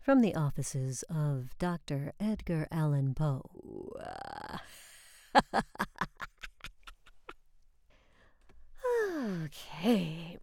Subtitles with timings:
[0.00, 2.14] From the offices of Dr.
[2.18, 3.42] Edgar Allan Poe.
[9.44, 10.38] okay.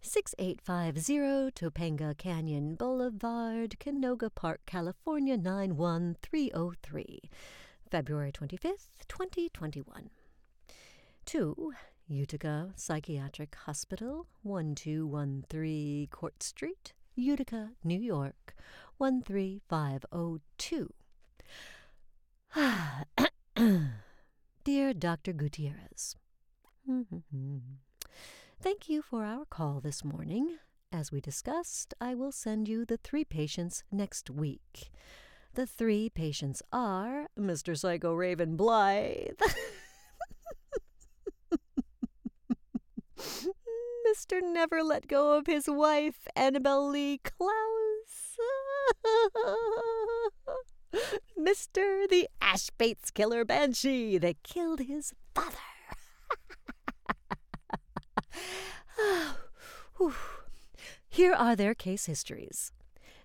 [0.00, 7.20] 6850 Topanga Canyon Boulevard, Canoga Park, California 91303.
[7.90, 10.10] February 25th, 2021.
[11.24, 11.72] 2.
[12.06, 18.54] Utica Psychiatric Hospital, 1213 Court Street, Utica, New York,
[18.98, 20.92] 13502.
[24.64, 25.32] Dear Dr.
[25.32, 26.16] Gutierrez,
[26.88, 27.58] mm-hmm.
[28.60, 30.56] Thank you for our call this morning.
[30.92, 34.90] As we discussed, I will send you the three patients next week.
[35.54, 37.76] The three patients are Mr.
[37.76, 39.40] Psycho Raven Blythe,
[44.16, 44.40] Mr.
[44.42, 48.38] Never Let Go of His Wife, Annabel Lee Klaus,
[51.38, 52.08] Mr.
[52.08, 55.58] the Ash Bates Killer Banshee that killed his father.
[61.10, 62.72] Here are their case histories.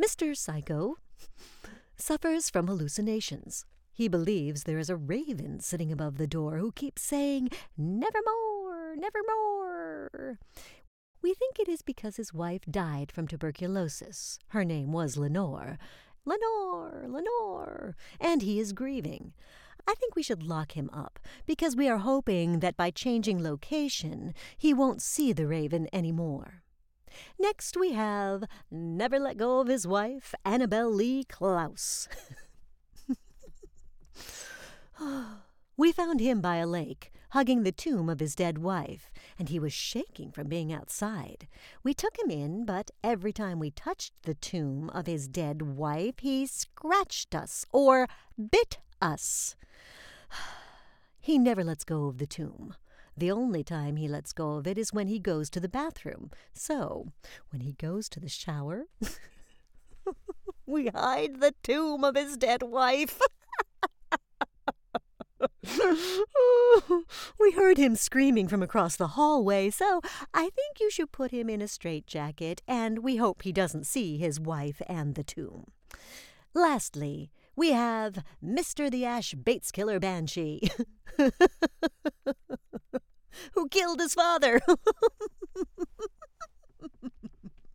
[0.00, 0.36] Mr.
[0.36, 0.98] Psycho
[1.96, 3.64] suffers from hallucinations.
[3.90, 10.38] He believes there is a raven sitting above the door who keeps saying, Nevermore, nevermore.
[11.24, 14.38] We think it is because his wife died from tuberculosis.
[14.48, 15.78] Her name was Lenore.
[16.26, 19.32] Lenore, Lenore, and he is grieving.
[19.88, 24.34] I think we should lock him up because we are hoping that by changing location,
[24.58, 26.62] he won't see the raven any more.
[27.40, 32.06] Next, we have Never Let Go of His Wife, Annabel Lee Klaus.
[35.78, 39.58] we found him by a lake, hugging the tomb of his dead wife, and he
[39.58, 41.48] was shaking from being outside.
[41.82, 46.14] We took him in, but every time we touched the tomb of his dead wife,
[46.20, 48.08] he scratched us or
[48.50, 49.56] bit us.
[51.20, 52.74] He never lets go of the tomb.
[53.16, 56.30] The only time he lets go of it is when he goes to the bathroom.
[56.52, 57.12] So,
[57.50, 58.84] when he goes to the shower,
[60.66, 63.20] we hide the tomb of his dead wife.
[67.40, 70.00] we heard him screaming from across the hallway, so
[70.32, 74.16] I think you should put him in a straitjacket, and we hope he doesn't see
[74.18, 75.66] his wife and the tomb.
[76.54, 78.90] Lastly, we have Mr.
[78.90, 80.70] the Ash Bates Killer Banshee,
[83.52, 84.60] who killed his father.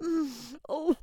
[0.68, 0.96] oh,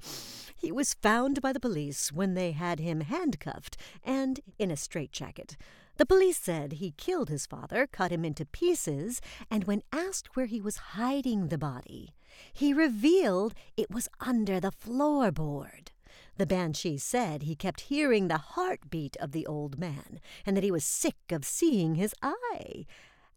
[0.56, 5.58] he was found by the police when they had him handcuffed and in a straitjacket.
[5.98, 9.20] The police said he killed his father, cut him into pieces,
[9.50, 12.14] and when asked where he was hiding the body,
[12.54, 15.90] he revealed it was under the floorboard.
[16.38, 20.72] The banshee said he kept hearing the heartbeat of the old man, and that he
[20.72, 22.86] was sick of seeing his eye.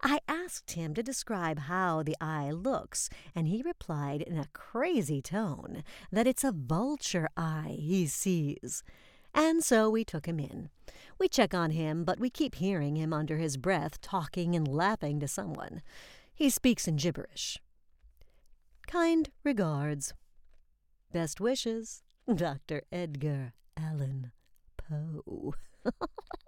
[0.03, 5.23] I asked him to describe how the eye looks, and he replied in a crazy
[5.23, 5.83] tone
[6.13, 8.83] that it's a vulture eye he sees.
[9.35, 10.71] And so we took him in.
[11.21, 15.21] We check on him, but we keep hearing him under his breath talking and laughing
[15.21, 15.83] to someone.
[16.35, 17.59] He speaks in gibberish.
[18.87, 20.15] Kind regards.
[21.13, 22.03] Best wishes.
[22.35, 22.85] Dr.
[22.91, 24.33] Edgar Allan
[24.79, 25.53] Poe.